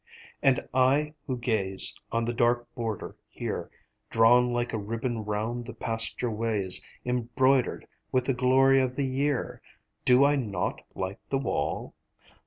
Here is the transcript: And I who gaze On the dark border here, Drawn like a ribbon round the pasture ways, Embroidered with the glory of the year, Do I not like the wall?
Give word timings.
And 0.41 0.67
I 0.73 1.13
who 1.27 1.37
gaze 1.37 2.01
On 2.11 2.25
the 2.25 2.33
dark 2.33 2.67
border 2.73 3.15
here, 3.29 3.69
Drawn 4.09 4.51
like 4.51 4.73
a 4.73 4.77
ribbon 4.79 5.19
round 5.25 5.67
the 5.67 5.75
pasture 5.75 6.31
ways, 6.31 6.83
Embroidered 7.05 7.85
with 8.11 8.25
the 8.25 8.33
glory 8.33 8.81
of 8.81 8.95
the 8.95 9.05
year, 9.05 9.61
Do 10.03 10.23
I 10.25 10.37
not 10.37 10.81
like 10.95 11.19
the 11.29 11.37
wall? 11.37 11.93